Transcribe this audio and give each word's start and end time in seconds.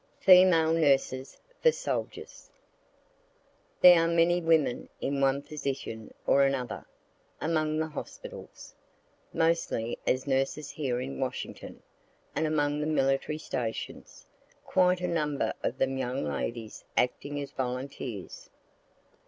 FEMALE 0.19 0.73
NURSES 0.73 1.37
FOR 1.61 1.71
SOLDIERS 1.71 2.49
There 3.81 4.01
are 4.03 4.07
many 4.07 4.41
women 4.41 4.89
in 4.99 5.21
one 5.21 5.43
position 5.43 6.11
or 6.25 6.41
another, 6.41 6.87
among 7.39 7.77
the 7.77 7.85
hospitals, 7.89 8.73
mostly 9.31 9.99
as 10.07 10.25
nurses 10.25 10.71
here 10.71 10.99
in 10.99 11.19
Washington, 11.19 11.83
and 12.35 12.47
among 12.47 12.79
the 12.81 12.87
military 12.87 13.37
stations; 13.37 14.25
quite 14.65 15.01
a 15.01 15.07
number 15.07 15.53
of 15.61 15.77
them 15.77 15.99
young 15.99 16.25
ladies 16.25 16.83
acting 16.97 17.39
as 17.39 17.51
volunteers. 17.51 18.49